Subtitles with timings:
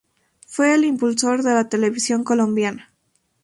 [0.47, 2.91] Fue el impulsor de la televisión colombiana.